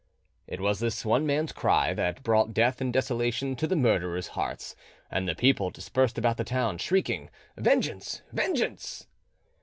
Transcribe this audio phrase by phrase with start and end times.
[0.47, 4.75] It was this one man's cry that brought death and desolation to the murderers' hearts,
[5.11, 9.05] and the people dispersed about the town, shrieking, "Vengeance, vengeance!"